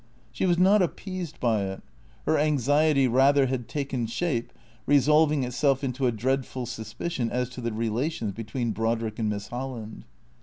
She 0.31 0.47
was 0.47 0.57
not 0.57 0.81
appeased 0.81 1.39
by 1.39 1.61
it. 1.65 1.83
Her 2.25 2.35
anxiety 2.35 3.07
rather 3.07 3.45
had 3.45 3.67
taken 3.67 4.07
shape, 4.07 4.51
resolving 4.87 5.43
itself 5.43 5.83
into 5.83 6.07
a 6.07 6.11
dreadful 6.11 6.65
suspicion 6.65 7.29
as 7.29 7.49
to 7.49 7.61
the 7.61 7.69
rela 7.69 8.11
tions 8.11 8.31
between 8.31 8.71
Brodrick 8.73 9.19
and 9.19 9.29
Miss 9.29 9.49
Holland. 9.49 10.05